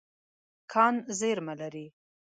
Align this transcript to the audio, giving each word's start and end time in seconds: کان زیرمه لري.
کان 0.71 0.93
زیرمه 1.19 1.53
لري. 1.61 1.85